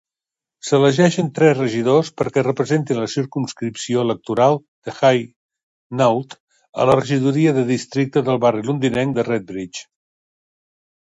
[0.67, 4.57] S'elegeixen tres regidors perquè representin la circumscripció electoral
[4.89, 6.33] de Hainault
[6.85, 9.89] a la regidoria de districte del barri londinenc de Redbridge.